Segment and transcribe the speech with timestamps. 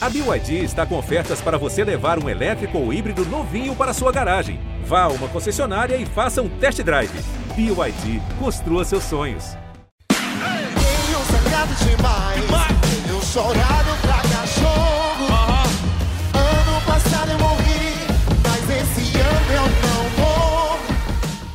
[0.00, 4.12] A BYD está com ofertas para você levar um elétrico ou híbrido novinho para sua
[4.12, 4.60] garagem.
[4.84, 7.10] Vá a uma concessionária e faça um test drive.
[7.56, 9.56] BYD, construa seus sonhos.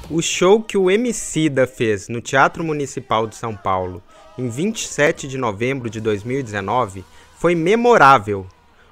[0.10, 4.04] O show que o Emicida fez no Teatro Municipal de São Paulo
[4.38, 7.06] em 27 de novembro de 2019
[7.44, 8.48] foi memorável.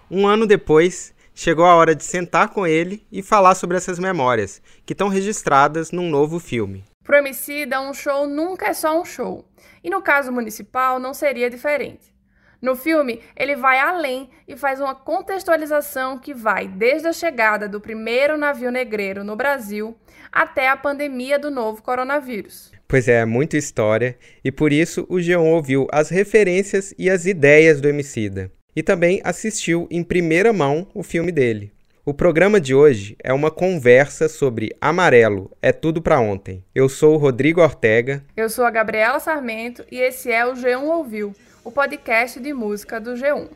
[0.10, 4.62] Um ano depois, chegou a hora de sentar com ele e falar sobre essas memórias,
[4.86, 6.84] que estão registradas num novo filme.
[7.02, 9.46] Pro Emicida, um show nunca é só um show.
[9.82, 12.14] E no caso municipal, não seria diferente.
[12.62, 17.80] No filme, ele vai além e faz uma contextualização que vai desde a chegada do
[17.80, 19.98] primeiro navio negreiro no Brasil
[20.30, 22.70] até a pandemia do novo coronavírus.
[22.92, 27.80] Pois é, muita história, e por isso o Geon ouviu as referências e as ideias
[27.80, 28.52] do Emicida.
[28.76, 31.72] E também assistiu em primeira mão o filme dele.
[32.06, 36.66] O programa de hoje é uma conversa sobre Amarelo, é tudo pra ontem.
[36.76, 38.26] Eu sou o Rodrigo Ortega.
[38.36, 43.00] Eu sou a Gabriela Sarmento e esse é o G1 Ouviu, o podcast de música
[43.00, 43.48] do G1.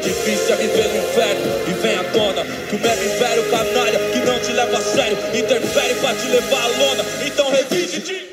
[0.00, 4.18] Difícil é viver no inferno e vem à tona Que o mega império canalha que
[4.20, 6.68] não te leva a sério Interfere pra te levar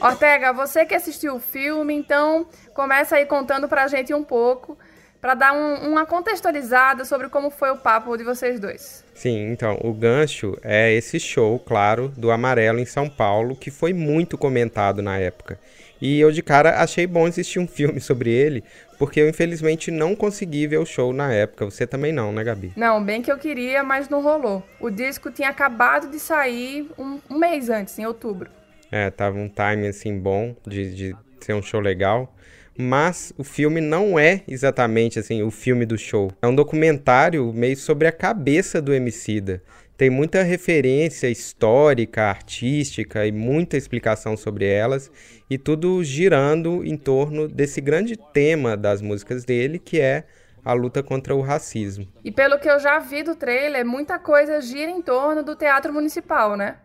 [0.07, 4.77] Ortega, você que assistiu o filme, então começa aí contando pra gente um pouco,
[5.19, 9.03] pra dar um- uma contextualizada sobre como foi o papo de vocês dois.
[9.15, 13.93] Sim, então, o gancho é esse show, claro, do Amarelo em São Paulo, que foi
[13.93, 15.59] muito comentado na época.
[15.99, 18.63] E eu de cara achei bom assistir um filme sobre ele,
[18.99, 21.65] porque eu infelizmente não consegui ver o show na época.
[21.65, 22.71] Você também não, né, Gabi?
[22.75, 24.63] Não, bem que eu queria, mas não rolou.
[24.79, 28.51] O disco tinha acabado de sair um, um mês antes, em outubro.
[28.91, 32.33] É, tava um timing assim bom de, de ser um show legal.
[32.79, 36.31] Mas o filme não é exatamente assim o filme do show.
[36.41, 39.63] É um documentário meio sobre a cabeça do Emicida.
[39.97, 45.11] Tem muita referência histórica, artística e muita explicação sobre elas,
[45.49, 50.25] e tudo girando em torno desse grande tema das músicas dele, que é
[50.63, 52.07] a luta contra o racismo.
[52.23, 55.91] E pelo que eu já vi do trailer, muita coisa gira em torno do Teatro
[55.91, 56.75] Municipal, né?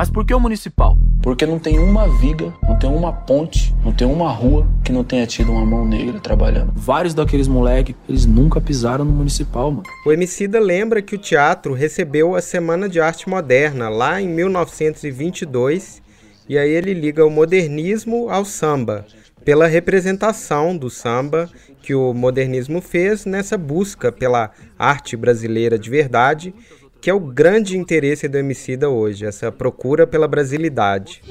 [0.00, 0.96] Mas por que o municipal?
[1.22, 5.04] Porque não tem uma viga, não tem uma ponte, não tem uma rua que não
[5.04, 6.72] tenha tido uma mão negra trabalhando.
[6.74, 9.82] Vários daqueles moleque, eles nunca pisaram no municipal, mano.
[10.06, 16.00] O Emicida lembra que o teatro recebeu a Semana de Arte Moderna lá em 1922
[16.48, 19.04] e aí ele liga o modernismo ao samba,
[19.44, 21.50] pela representação do samba
[21.82, 26.54] que o modernismo fez nessa busca pela arte brasileira de verdade,
[27.00, 31.22] que é o grande interesse do Emicida hoje, essa procura pela brasilidade.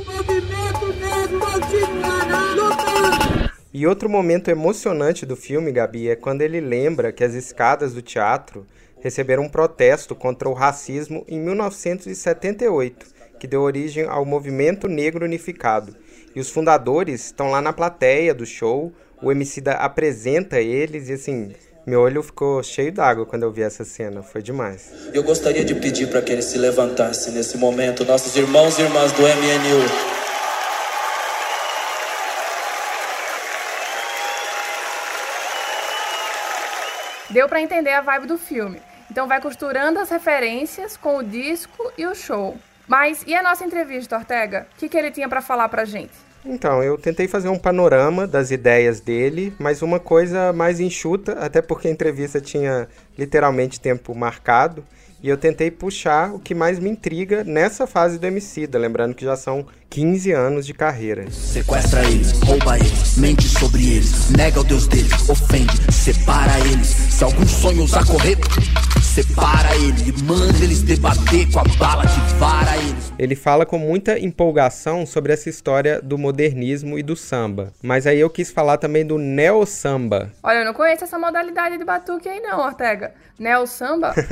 [3.72, 8.02] E outro momento emocionante do filme, Gabi, é quando ele lembra que as escadas do
[8.02, 8.66] teatro
[9.00, 13.06] receberam um protesto contra o racismo em 1978,
[13.40, 15.96] que deu origem ao Movimento Negro Unificado.
[16.36, 18.92] E os fundadores estão lá na plateia do show,
[19.22, 21.54] o Emicida apresenta eles e assim,
[21.90, 24.92] meu olho ficou cheio d'água quando eu vi essa cena, foi demais.
[25.12, 29.12] Eu gostaria de pedir para que eles se levantassem nesse momento Nossos irmãos e irmãs
[29.12, 30.20] do MNU
[37.32, 38.80] Deu pra entender a vibe do filme.
[39.10, 42.56] Então vai costurando as referências com o disco e o show.
[42.88, 44.68] Mas e a nossa entrevista, Ortega?
[44.76, 46.29] O que, que ele tinha pra falar pra gente?
[46.46, 51.62] Então, eu tentei fazer um panorama das ideias dele, mas uma coisa mais enxuta, até
[51.62, 54.84] porque a entrevista tinha literalmente tempo marcado,
[55.22, 59.26] e eu tentei puxar o que mais me intriga nessa fase do Emicida, lembrando que
[59.26, 61.30] já são 15 anos de carreira.
[61.30, 66.88] Sequestra eles, rouba eles, mente sobre eles, nega o Deus deles, ofende, separa eles.
[66.88, 68.38] Se algum sonho ousar correr,
[69.24, 73.12] separa ele, manda eles debater com a bala que vara eles.
[73.20, 78.18] Ele fala com muita empolgação sobre essa história do modernismo e do samba, mas aí
[78.18, 80.32] eu quis falar também do neo-samba.
[80.42, 83.14] Olha, eu não conheço essa modalidade de batuque aí não, Ortega.
[83.38, 84.14] Neo samba?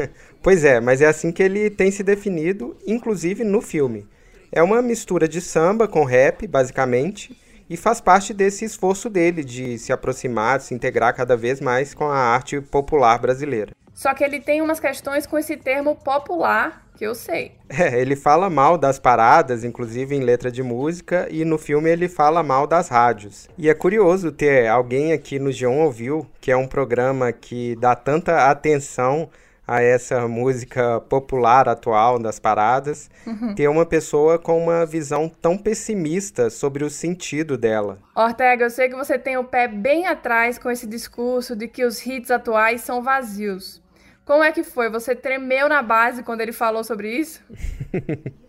[0.41, 4.07] Pois é, mas é assim que ele tem se definido, inclusive no filme.
[4.49, 7.37] É uma mistura de samba com rap, basicamente,
[7.69, 11.93] e faz parte desse esforço dele de se aproximar, de se integrar cada vez mais
[11.93, 13.73] com a arte popular brasileira.
[13.97, 17.53] Só que ele tem umas questões com esse termo popular que eu sei.
[17.67, 22.07] É, ele fala mal das paradas, inclusive em letra de música, e no filme ele
[22.07, 23.49] fala mal das rádios.
[23.57, 27.95] E é curioso ter alguém aqui no G1 Ouviu, que é um programa que dá
[27.95, 29.29] tanta atenção
[29.67, 33.55] a essa música popular atual das paradas, Uhum.
[33.55, 37.97] ter uma pessoa com uma visão tão pessimista sobre o sentido dela.
[38.15, 41.83] Ortega, eu sei que você tem o pé bem atrás com esse discurso de que
[41.83, 43.81] os hits atuais são vazios.
[44.27, 44.89] Como é que foi?
[44.89, 47.41] Você tremeu na base quando ele falou sobre isso?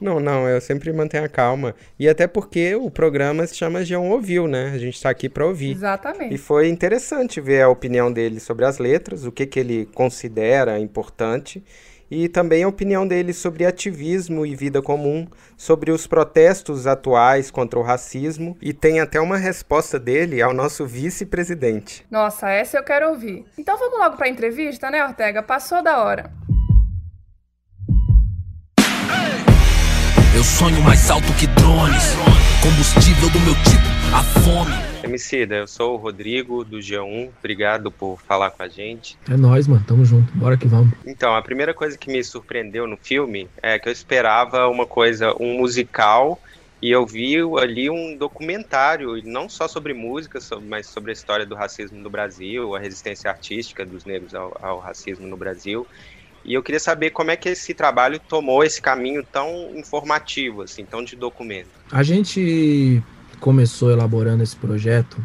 [0.00, 1.74] Não, não, eu sempre mantenho a calma.
[1.98, 4.72] E até porque o programa se chama Geão Ouviu, né?
[4.74, 5.72] A gente tá aqui pra ouvir.
[5.72, 6.34] Exatamente.
[6.34, 10.78] E foi interessante ver a opinião dele sobre as letras, o que, que ele considera
[10.78, 11.62] importante,
[12.10, 15.26] e também a opinião dele sobre ativismo e vida comum,
[15.56, 20.86] sobre os protestos atuais contra o racismo, e tem até uma resposta dele ao nosso
[20.86, 22.04] vice-presidente.
[22.10, 23.44] Nossa, essa eu quero ouvir.
[23.56, 25.42] Então vamos logo pra entrevista, né, Ortega?
[25.42, 26.30] Passou da hora.
[30.48, 32.16] Sonho mais alto que drones.
[32.62, 34.74] Combustível do meu tipo, a fome.
[35.04, 39.16] Emicida, eu sou o Rodrigo do G1, obrigado por falar com a gente.
[39.30, 39.84] É nóis, mano.
[39.86, 40.32] Tamo junto.
[40.32, 40.92] Bora que vamos.
[41.06, 45.34] Então, a primeira coisa que me surpreendeu no filme é que eu esperava uma coisa,
[45.38, 46.40] um musical,
[46.80, 51.54] e eu vi ali um documentário, não só sobre música, mas sobre a história do
[51.54, 55.86] racismo no Brasil, a resistência artística dos negros ao, ao racismo no Brasil.
[56.44, 60.84] E eu queria saber como é que esse trabalho tomou esse caminho tão informativo, assim,
[60.84, 61.68] tão de documento.
[61.90, 63.02] A gente
[63.40, 65.16] começou elaborando esse projeto.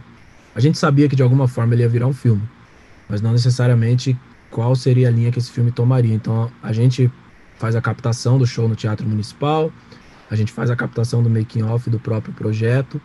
[0.56, 2.42] A gente sabia que de alguma forma ele ia virar um filme,
[3.10, 4.18] mas não necessariamente
[4.52, 6.14] qual seria a linha que esse filme tomaria.
[6.14, 7.12] Então a gente
[7.58, 9.72] faz a captação do show no Teatro Municipal,
[10.30, 13.02] a gente faz a captação do making off do próprio projeto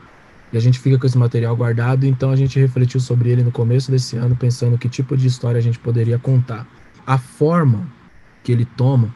[0.53, 2.05] e a gente fica com esse material guardado.
[2.05, 5.59] Então a gente refletiu sobre ele no começo desse ano, pensando que tipo de história
[5.59, 6.67] a gente poderia contar.
[7.07, 7.87] A forma
[8.43, 9.14] que ele toma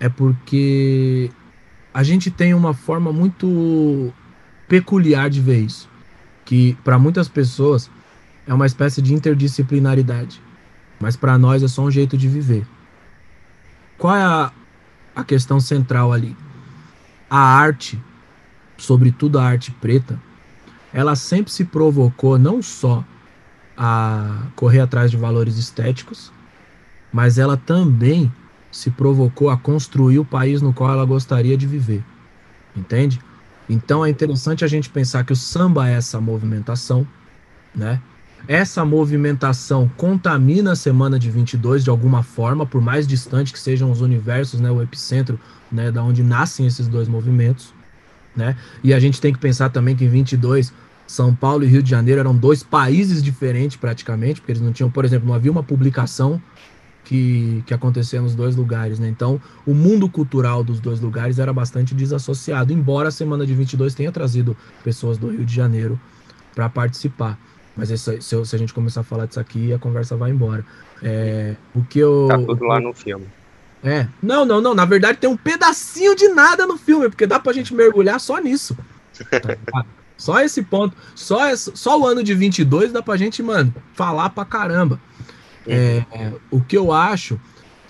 [0.00, 1.30] é porque
[1.92, 4.12] a gente tem uma forma muito
[4.66, 5.88] peculiar de ver isso,
[6.44, 7.90] que para muitas pessoas
[8.46, 10.40] é uma espécie de interdisciplinaridade,
[10.98, 12.66] mas para nós é só um jeito de viver.
[13.98, 14.50] Qual é a,
[15.14, 16.34] a questão central ali?
[17.28, 18.00] A arte,
[18.78, 20.18] sobretudo a arte preta,
[20.92, 23.04] ela sempre se provocou não só
[23.76, 26.32] a correr atrás de valores estéticos,
[27.12, 28.32] mas ela também
[28.70, 32.02] se provocou a construir o país no qual ela gostaria de viver.
[32.76, 33.20] Entende?
[33.68, 37.06] Então é interessante a gente pensar que o samba é essa movimentação,
[37.74, 38.00] né?
[38.48, 43.90] Essa movimentação contamina a semana de 22 de alguma forma, por mais distante que sejam
[43.90, 45.38] os universos, né, o epicentro,
[45.70, 47.74] né, da onde nascem esses dois movimentos,
[48.34, 48.56] né?
[48.82, 50.72] E a gente tem que pensar também que em 22
[51.06, 54.90] São Paulo e Rio de Janeiro eram dois países diferentes praticamente, porque eles não tinham,
[54.90, 56.40] por exemplo, não havia uma publicação
[57.04, 59.08] que, que acontecia nos dois lugares, né?
[59.08, 63.94] Então, o mundo cultural dos dois lugares era bastante desassociado, embora a semana de 22
[63.94, 65.98] tenha trazido pessoas do Rio de Janeiro
[66.54, 67.38] para participar.
[67.76, 70.30] Mas isso, se, eu- se a gente começar a falar disso aqui, a conversa vai
[70.30, 70.64] embora.
[71.02, 72.26] É, o que eu.
[72.28, 73.26] Tá tudo lá no filme.
[73.82, 74.06] É.
[74.22, 74.74] Não, não, não.
[74.74, 78.38] Na verdade, tem um pedacinho de nada no filme, porque dá pra gente mergulhar só
[78.38, 78.76] nisso.
[79.72, 79.84] Tá
[80.18, 80.94] só esse ponto.
[81.14, 85.00] Só, esse- só o ano de 22 dá pra gente, mano, falar pra caramba.
[85.66, 86.04] É,
[86.50, 87.38] o que eu acho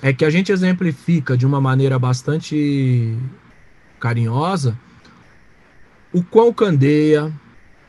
[0.02, 3.16] é que a gente exemplifica de uma maneira bastante
[3.98, 4.76] carinhosa
[6.12, 7.32] o quão Candeia,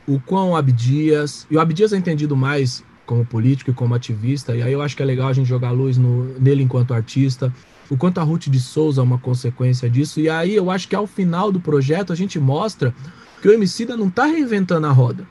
[0.07, 4.61] o quão Abdias, e o Abdias é entendido mais como político e como ativista, e
[4.61, 7.53] aí eu acho que é legal a gente jogar luz no, nele enquanto artista,
[7.89, 10.95] o quanto a Ruth de Souza é uma consequência disso, e aí eu acho que
[10.95, 12.93] ao final do projeto a gente mostra
[13.41, 15.25] que o Emicida não está reinventando a roda.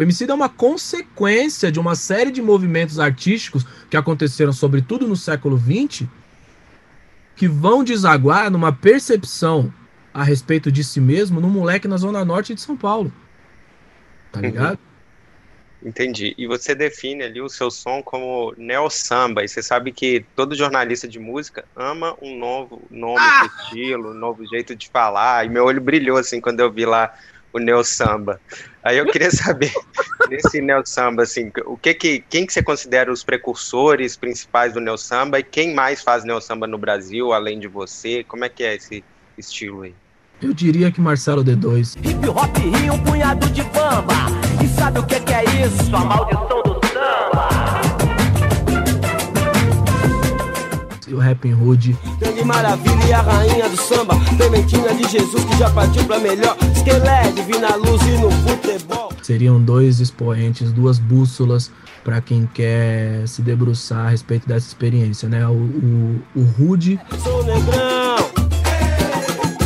[0.00, 5.14] O Emicida é uma consequência de uma série de movimentos artísticos que aconteceram, sobretudo no
[5.14, 6.08] século XX,
[7.36, 9.70] que vão desaguar numa percepção
[10.14, 13.12] a respeito de si mesmo no moleque na zona norte de São Paulo.
[14.32, 14.78] Tá ligado?
[15.84, 16.34] Entendi.
[16.38, 19.44] E você define ali o seu som como neo-samba.
[19.44, 23.50] E você sabe que todo jornalista de música ama um novo nome, Ah!
[23.64, 25.44] estilo, um novo jeito de falar.
[25.44, 27.14] E meu olho brilhou assim quando eu vi lá
[27.52, 28.40] o neo-samba.
[28.82, 29.72] Aí eu queria saber,
[30.28, 35.38] nesse neo-samba, assim, o que que, quem que você considera os precursores principais do neo-samba
[35.38, 38.24] e quem mais faz neo-samba no Brasil, além de você?
[38.24, 39.04] Como é que é esse
[39.36, 39.94] estilo aí?
[40.40, 41.96] Eu diria que Marcelo D2.
[42.02, 44.14] Hip hop ri um punhado de bamba.
[44.64, 45.94] E sabe o que, que é isso?
[45.94, 46.69] A maldição do
[51.10, 51.98] E o Rapping Hood.
[52.20, 54.14] Grande maravilha e a rainha do samba.
[54.36, 56.56] Clementina de Jesus que já partiu pra melhor.
[56.72, 59.12] Esquelé, divina luz e no futebol.
[59.20, 61.72] Seriam dois expoentes, duas bússolas
[62.04, 65.44] para quem quer se debruçar a respeito dessa experiência, né?
[65.48, 68.16] O, o, o Rude Sou negrão.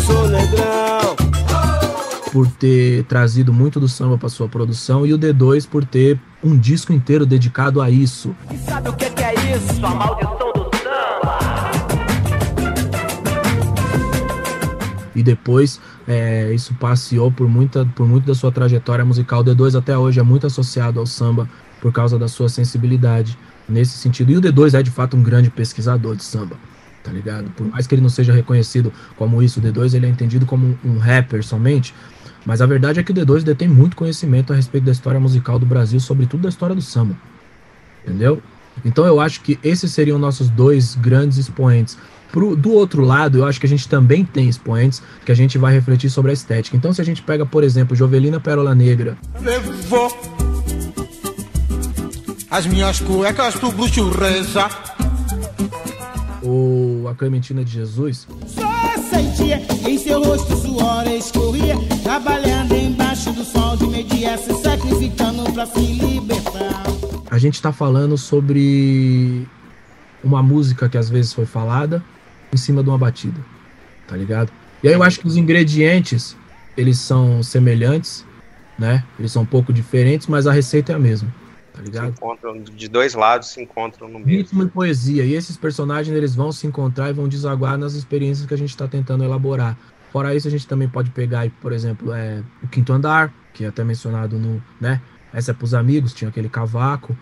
[0.06, 1.16] Sou negrão.
[2.32, 6.56] por ter trazido muito do samba para sua produção e o D2 por ter um
[6.56, 8.34] disco inteiro dedicado a isso.
[8.50, 9.84] E sabe o que é isso?
[9.84, 10.53] A maldição
[15.14, 19.40] e depois é, isso passeou por muita por muito da sua trajetória musical.
[19.40, 21.48] O D2 até hoje é muito associado ao samba
[21.80, 24.32] por causa da sua sensibilidade nesse sentido.
[24.32, 26.56] E o D2 é de fato um grande pesquisador de samba,
[27.02, 27.50] tá ligado?
[27.50, 30.78] Por mais que ele não seja reconhecido como isso, o D2 ele é entendido como
[30.84, 31.94] um, rapper somente,
[32.44, 35.58] mas a verdade é que o D2 detém muito conhecimento a respeito da história musical
[35.58, 37.16] do Brasil, sobretudo da história do samba.
[38.04, 38.42] Entendeu?
[38.84, 41.96] Então eu acho que esses seriam nossos dois grandes expoentes.
[42.34, 45.56] Pro, do outro lado, eu acho que a gente também tem expoentes que a gente
[45.56, 46.76] vai refletir sobre a estética.
[46.76, 49.16] Então, se a gente pega, por exemplo, Jovelina Pérola Negra.
[49.40, 50.12] Levou
[52.50, 54.68] as minhas cuecas do bruxo reza.
[56.42, 58.26] Ou a Clementina de Jesus.
[58.48, 65.52] Só sentia em seu rosto suor escorria, trabalhando embaixo do sol de media, se sacrificando
[65.52, 66.82] pra se libertar.
[67.30, 69.46] A gente tá falando sobre
[70.24, 72.02] uma música que às vezes foi falada
[72.54, 73.38] em cima de uma batida,
[74.06, 74.50] tá ligado?
[74.82, 76.36] E aí eu acho que os ingredientes,
[76.76, 78.24] eles são semelhantes,
[78.78, 79.04] né?
[79.18, 81.34] Eles são um pouco diferentes, mas a receita é a mesma,
[81.72, 82.06] tá ligado?
[82.06, 84.30] Se encontram de dois lados, se encontram no mesmo.
[84.30, 85.24] Ritmo e poesia.
[85.24, 88.70] E esses personagens, eles vão se encontrar e vão desaguar nas experiências que a gente
[88.70, 89.76] está tentando elaborar.
[90.12, 93.68] Fora isso, a gente também pode pegar, por exemplo, é, o Quinto Andar, que é
[93.68, 95.00] até mencionado no, né?
[95.32, 97.16] Essa é pros amigos, tinha aquele cavaco.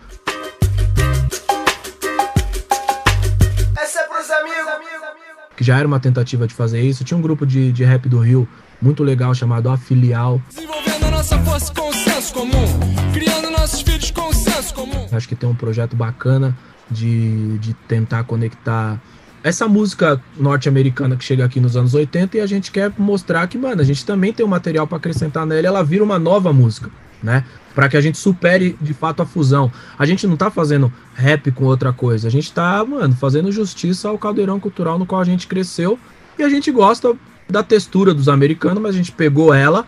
[5.63, 7.05] Que já era uma tentativa de fazer isso.
[7.05, 8.45] Tinha um grupo de, de rap do Rio
[8.81, 10.41] muito legal chamado A Filial.
[10.49, 12.65] Desenvolvendo a nossa força com senso comum.
[13.13, 15.07] Criando nossos filhos com senso comum.
[15.09, 16.55] Acho que tem um projeto bacana
[16.91, 19.01] de, de tentar conectar
[19.41, 23.57] essa música norte-americana que chega aqui nos anos 80 e a gente quer mostrar que,
[23.57, 26.89] mano, a gente também tem um material para acrescentar nela, ela vira uma nova música,
[27.23, 27.45] né?
[27.73, 29.71] Para que a gente supere de fato a fusão.
[29.97, 34.09] A gente não tá fazendo rap com outra coisa, a gente tá, mano, fazendo justiça
[34.09, 35.97] ao caldeirão cultural no qual a gente cresceu
[36.37, 37.15] e a gente gosta
[37.49, 39.87] da textura dos americanos, mas a gente pegou ela,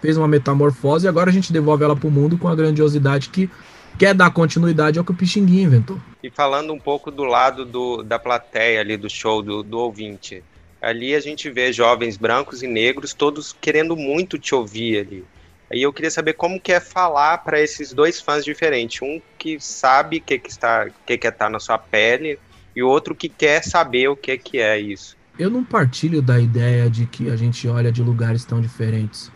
[0.00, 3.50] fez uma metamorfose e agora a gente devolve ela pro mundo com a grandiosidade que
[3.98, 5.98] quer dar continuidade ao que o Pixinguinha inventou.
[6.22, 10.42] E falando um pouco do lado do, da plateia ali, do show, do, do ouvinte.
[10.80, 15.24] Ali a gente vê jovens brancos e negros todos querendo muito te ouvir ali.
[15.70, 19.02] Aí eu queria saber como que é falar para esses dois fãs diferentes.
[19.02, 22.38] Um que sabe o que, que, está, que, que é estar na sua pele
[22.74, 25.16] e outro que quer saber o que, que é isso.
[25.38, 29.30] Eu não partilho da ideia de que a gente olha de lugares tão diferentes,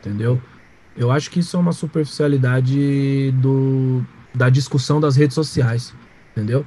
[0.00, 0.40] entendeu?
[0.96, 5.94] Eu acho que isso é uma superficialidade do, da discussão das redes sociais,
[6.32, 6.66] entendeu?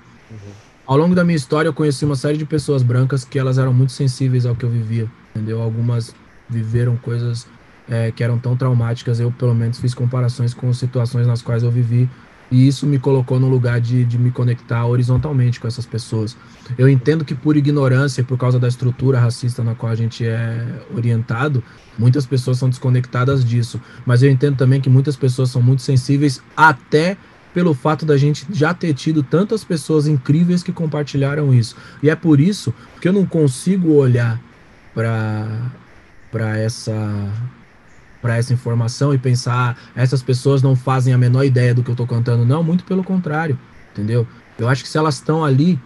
[0.85, 3.73] Ao longo da minha história, eu conheci uma série de pessoas brancas que elas eram
[3.73, 5.61] muito sensíveis ao que eu vivia, entendeu?
[5.61, 6.13] Algumas
[6.49, 7.47] viveram coisas
[7.89, 11.71] é, que eram tão traumáticas, eu pelo menos fiz comparações com situações nas quais eu
[11.71, 12.09] vivi
[12.51, 16.37] e isso me colocou no lugar de, de me conectar horizontalmente com essas pessoas.
[16.77, 20.63] Eu entendo que por ignorância por causa da estrutura racista na qual a gente é
[20.93, 21.63] orientado,
[21.97, 23.81] muitas pessoas são desconectadas disso.
[24.05, 27.17] Mas eu entendo também que muitas pessoas são muito sensíveis até
[27.53, 31.75] pelo fato da gente já ter tido tantas pessoas incríveis que compartilharam isso.
[32.03, 34.39] E é por isso que eu não consigo olhar
[34.93, 37.31] para essa
[38.25, 41.91] para essa informação e pensar ah, essas pessoas não fazem a menor ideia do que
[41.91, 42.43] eu tô cantando.
[42.43, 43.55] Não, muito pelo contrário,
[43.93, 44.27] entendeu?
[44.57, 45.79] Eu acho que se elas estão ali,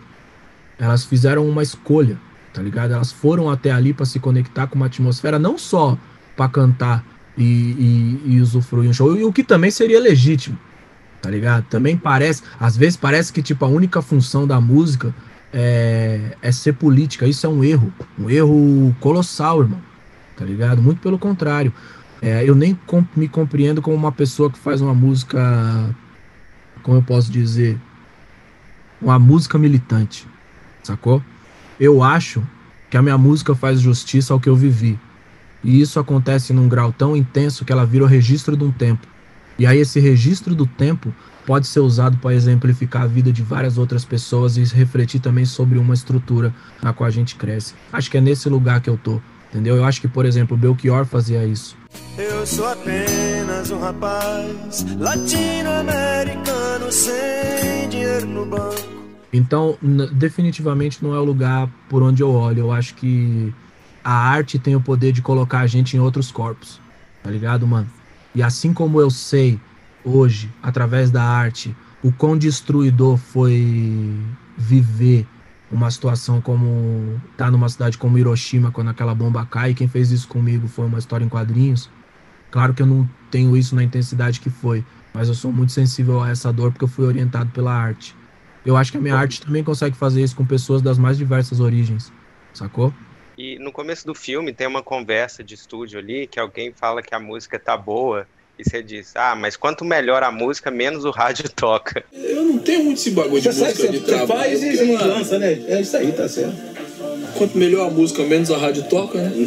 [0.78, 2.18] elas fizeram uma escolha,
[2.54, 2.94] tá ligado?
[2.94, 5.98] Elas foram até ali para se conectar com uma atmosfera não só
[6.38, 7.04] para cantar
[7.38, 10.58] e, e, e usufruir um show, e o que também seria legítimo,
[11.22, 11.66] tá ligado?
[11.66, 15.14] Também parece, às vezes parece que tipo a única função da música
[15.52, 17.28] é, é ser política.
[17.28, 19.82] Isso é um erro, um erro colossal, irmão.
[20.38, 20.82] Tá ligado?
[20.82, 21.74] Muito pelo contrário.
[22.22, 25.96] É, eu nem com, me compreendo como uma pessoa que faz uma música,
[26.84, 27.80] como eu posso dizer,
[29.02, 30.28] uma música militante,
[30.84, 31.24] sacou?
[31.80, 32.44] Eu acho
[32.90, 35.00] que a minha música faz justiça ao que eu vivi.
[35.64, 39.08] E isso acontece num grau tão intenso que ela vira o registro de um tempo.
[39.58, 41.14] E aí esse registro do tempo
[41.46, 45.78] pode ser usado para exemplificar a vida de várias outras pessoas e refletir também sobre
[45.78, 47.74] uma estrutura na qual a gente cresce.
[47.92, 49.76] Acho que é nesse lugar que eu tô, entendeu?
[49.76, 51.79] Eu acho que, por exemplo, Belchior fazia isso.
[52.18, 58.90] Eu sou apenas um rapaz latino-americano sem dinheiro no banco.
[59.32, 59.78] Então,
[60.14, 62.60] definitivamente não é o lugar por onde eu olho.
[62.60, 63.54] Eu acho que
[64.04, 66.82] a arte tem o poder de colocar a gente em outros corpos.
[67.24, 67.90] Tá ligado, mano?
[68.34, 69.60] E assim como eu sei
[70.04, 74.16] hoje, através da arte, o quão destruidor foi
[74.58, 75.26] viver
[75.72, 79.74] uma situação como tá numa cidade como Hiroshima quando aquela bomba cai.
[79.74, 81.90] Quem fez isso comigo foi uma história em quadrinhos.
[82.52, 84.84] Claro que eu não tenho isso na intensidade que foi,
[85.14, 88.16] mas eu sou muito sensível a essa dor porque eu fui orientado pela arte.
[88.66, 91.60] Eu acho que a minha arte também consegue fazer isso com pessoas das mais diversas
[91.60, 92.12] origens,
[92.54, 92.94] sacou?
[93.38, 97.16] E no começo do filme tem uma conversa de estúdio ali que alguém fala que
[97.16, 98.28] a música tá boa
[98.60, 102.04] e você diz, ah, mas quanto melhor a música, menos o rádio toca.
[102.12, 104.42] Eu não tenho muito esse bagulho de Você música sabe de que você trabalho.
[104.42, 105.62] faz e mano, lança, né?
[105.68, 106.56] É isso aí, tá certo.
[107.38, 109.32] Quanto melhor a música, menos a rádio toca, né?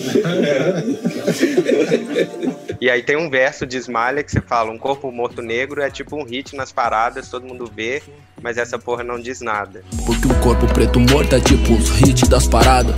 [2.80, 5.88] E aí tem um verso de Smiley que você fala, um corpo morto negro é
[5.88, 8.02] tipo um hit nas paradas, todo mundo vê,
[8.42, 9.84] mas essa porra não diz nada.
[10.04, 12.96] Porque o corpo preto morto é tipo os hits das paradas.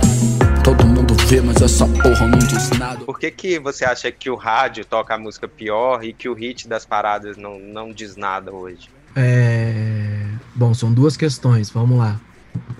[0.65, 3.05] Todo mundo vê, mas essa porra não diz nada.
[3.05, 6.33] Por que, que você acha que o rádio toca a música pior e que o
[6.33, 8.89] hit das paradas não, não diz nada hoje?
[9.15, 10.25] É...
[10.55, 12.19] Bom, são duas questões, vamos lá.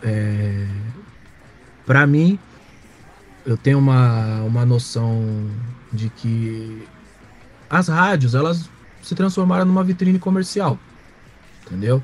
[0.02, 0.66] É...
[1.86, 2.40] Para mim,
[3.46, 5.48] eu tenho uma, uma noção
[5.94, 6.88] de que
[7.70, 8.68] as rádios, elas
[9.04, 10.80] se transformaram numa vitrine comercial,
[11.68, 12.02] entendeu?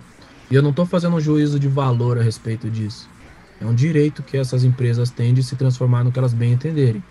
[0.51, 3.09] E eu não tô fazendo um juízo de valor a respeito disso.
[3.61, 7.03] É um direito que essas empresas têm de se transformar no que elas bem entenderem.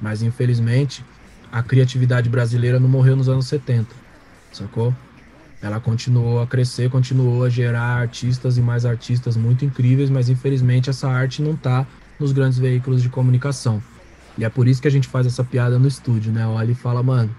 [0.00, 1.02] Mas, infelizmente,
[1.50, 3.88] a criatividade brasileira não morreu nos anos 70,
[4.52, 4.94] sacou?
[5.62, 10.90] Ela continuou a crescer, continuou a gerar artistas e mais artistas muito incríveis, mas infelizmente
[10.90, 11.86] essa arte não tá
[12.20, 13.82] nos grandes veículos de comunicação.
[14.36, 16.46] E é por isso que a gente faz essa piada no estúdio, né?
[16.46, 17.34] Olha e fala, mano,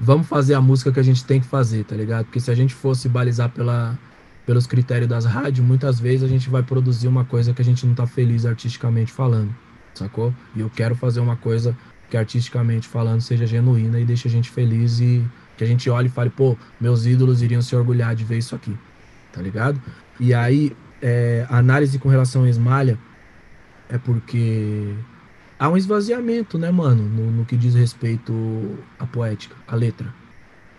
[0.00, 2.24] vamos fazer a música que a gente tem que fazer, tá ligado?
[2.24, 3.98] Porque se a gente fosse balizar pela,
[4.46, 7.86] pelos critérios das rádios, muitas vezes a gente vai produzir uma coisa que a gente
[7.86, 9.54] não tá feliz artisticamente falando,
[9.94, 10.34] sacou?
[10.54, 11.76] E eu quero fazer uma coisa
[12.08, 15.24] que artisticamente falando seja genuína e deixe a gente feliz e
[15.56, 18.54] que a gente olhe e fale, pô, meus ídolos iriam se orgulhar de ver isso
[18.54, 18.76] aqui,
[19.32, 19.80] tá ligado?
[20.18, 22.98] E aí, é, a análise com relação a Esmalha
[23.88, 24.94] é porque
[25.58, 30.12] há um esvaziamento, né, mano, no, no que diz respeito à poética, à letra,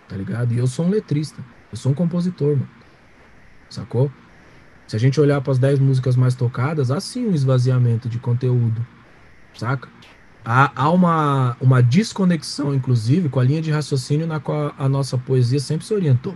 [0.09, 0.53] tá ligado?
[0.53, 1.41] E eu sou um letrista,
[1.71, 2.69] eu sou um compositor, mano,
[3.73, 4.11] sacou?
[4.87, 8.19] Se a gente olhar para as 10 músicas mais tocadas, há sim um esvaziamento de
[8.19, 8.85] conteúdo,
[9.57, 9.87] saca?
[10.43, 15.17] Há, há uma, uma desconexão, inclusive, com a linha de raciocínio na qual a nossa
[15.17, 16.35] poesia sempre se orientou,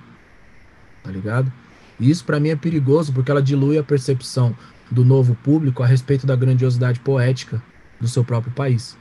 [1.03, 1.51] tá ligado?
[1.99, 4.55] E isso para mim é perigoso porque ela dilui a percepção
[4.89, 7.61] do novo público a respeito da grandiosidade poética
[7.99, 8.97] do seu próprio país,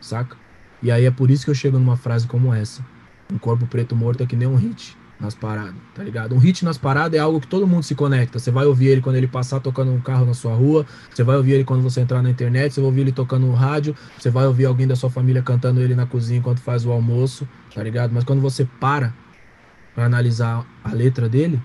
[0.00, 0.36] saca?
[0.82, 2.84] E aí é por isso que eu chego numa frase como essa:
[3.32, 6.34] Um corpo preto morto é que nem um hit nas paradas, tá ligado?
[6.34, 8.38] Um hit nas paradas é algo que todo mundo se conecta.
[8.38, 11.36] Você vai ouvir ele quando ele passar tocando um carro na sua rua, você vai
[11.36, 14.30] ouvir ele quando você entrar na internet, você vai ouvir ele tocando no rádio, você
[14.30, 17.82] vai ouvir alguém da sua família cantando ele na cozinha enquanto faz o almoço, tá
[17.82, 18.12] ligado?
[18.12, 19.12] Mas quando você para
[19.94, 21.60] pra analisar a letra dele,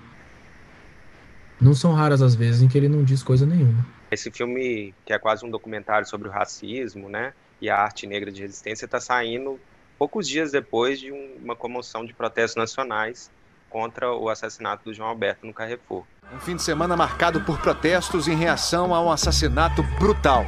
[1.58, 3.86] não são raras as vezes em que ele não diz coisa nenhuma.
[4.10, 8.30] Esse filme, que é quase um documentário sobre o racismo, né, e a arte negra
[8.30, 9.58] de resistência, está saindo
[9.98, 13.30] poucos dias depois de um- uma comoção de protestos nacionais
[13.68, 16.04] contra o assassinato do João Alberto no Carrefour.
[16.32, 20.44] Um fim de semana marcado por protestos em reação a um assassinato brutal.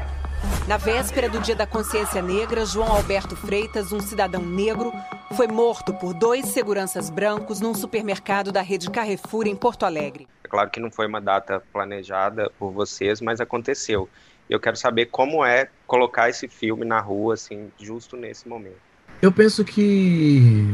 [0.66, 4.92] Na véspera do Dia da Consciência Negra, João Alberto Freitas, um cidadão negro,
[5.37, 10.28] foi morto por dois seguranças brancos num supermercado da rede Carrefour em Porto Alegre.
[10.44, 14.09] É claro que não foi uma data planejada por vocês, mas aconteceu.
[14.48, 18.78] E eu quero saber como é colocar esse filme na rua, assim, justo nesse momento.
[19.20, 20.66] Eu penso que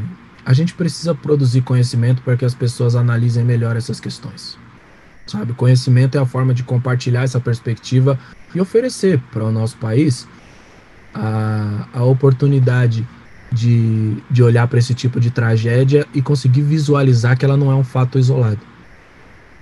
[0.44, 4.58] a gente precisa produzir conhecimento para que as pessoas analisem melhor essas questões.
[5.26, 8.18] Sabe, conhecimento é a forma de compartilhar essa perspectiva
[8.54, 10.28] e oferecer para o nosso país
[11.14, 13.06] a, a oportunidade
[13.50, 17.74] de, de olhar para esse tipo de tragédia e conseguir visualizar que ela não é
[17.74, 18.60] um fato isolado.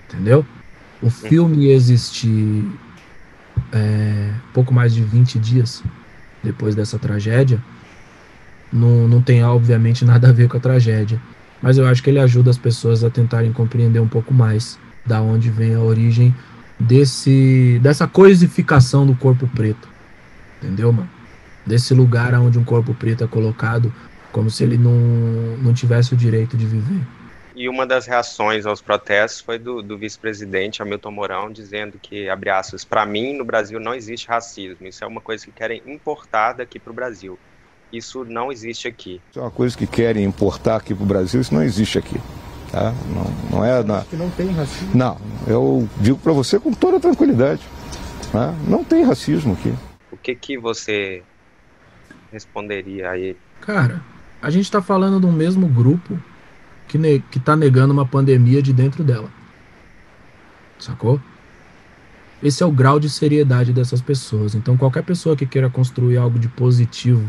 [0.08, 0.44] Entendeu?
[1.00, 2.66] O filme existe
[3.72, 5.82] é, pouco mais de 20 dias
[6.42, 7.62] depois dessa tragédia.
[8.72, 11.20] Não, não tem, obviamente, nada a ver com a tragédia.
[11.60, 15.20] Mas eu acho que ele ajuda as pessoas a tentarem compreender um pouco mais da
[15.20, 16.34] onde vem a origem
[16.78, 19.88] desse dessa coisificação do corpo preto.
[20.60, 21.08] Entendeu, mano?
[21.64, 23.92] Desse lugar onde um corpo preto é colocado
[24.32, 24.92] como se ele não,
[25.58, 27.02] não tivesse o direito de viver.
[27.54, 32.48] E uma das reações aos protestos foi do, do vice-presidente Hamilton Mourão dizendo que, abre
[32.48, 34.86] aspas, para mim no Brasil não existe racismo.
[34.86, 37.38] Isso é uma coisa que querem importar daqui para o Brasil.
[37.92, 39.20] Isso não existe aqui.
[39.30, 42.18] Isso é uma coisa que querem importar aqui para o Brasil, isso não existe aqui.
[42.70, 42.94] Tá?
[43.14, 44.00] Não, não é na...
[44.00, 44.90] Que não tem racismo.
[44.94, 47.60] Não, eu digo para você com toda tranquilidade.
[48.32, 48.54] Tá?
[48.66, 49.74] Não tem racismo aqui.
[50.10, 51.22] O que, que você
[52.32, 53.36] responderia a ele?
[53.60, 54.02] Cara,
[54.40, 56.18] a gente tá falando de um mesmo grupo
[56.88, 59.28] que, ne que tá negando uma pandemia de dentro dela.
[60.78, 61.20] Sacou?
[62.42, 64.54] Esse é o grau de seriedade dessas pessoas.
[64.54, 67.22] Então, qualquer pessoa que queira construir algo de positivo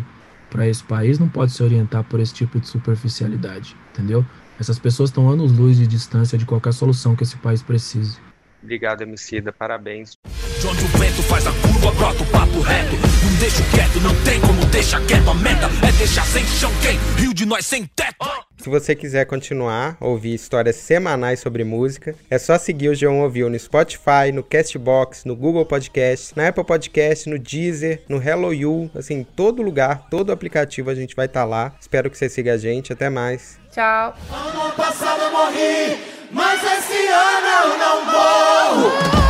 [0.53, 4.23] para esse país não pode se orientar por esse tipo de superficialidade, entendeu?
[4.59, 8.19] Essas pessoas estão anos-luz de distância de qualquer solução que esse país precise.
[8.61, 9.51] Obrigado, Emicida.
[9.51, 10.15] Parabéns.
[10.63, 12.95] De onde o vento faz a curva, brota o papo reto.
[12.95, 15.30] Não deixo quieto, não tem como deixar quieto.
[15.30, 16.97] A meta é deixar sem chão quem?
[17.21, 18.26] Rio de nós sem teto.
[18.60, 23.23] Se você quiser continuar a ouvir histórias semanais sobre música, é só seguir o G1
[23.23, 28.54] Ouviu no Spotify, no Castbox, no Google Podcast, na Apple Podcast, no Deezer, no Hello
[28.54, 31.73] You, assim, todo lugar, todo aplicativo a gente vai estar tá lá.
[31.78, 32.93] Espero que você siga a gente.
[32.93, 33.60] Até mais.
[33.69, 34.15] Tchau.
[34.32, 35.97] Ano passado eu morri,
[36.32, 39.22] mas esse ano eu não morro.